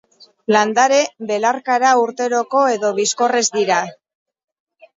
Landare 0.53 1.01
belarkara 1.31 1.91
urteroko 2.05 2.65
edo 2.79 2.93
bizikorrez 3.03 3.47
dira. 3.61 3.81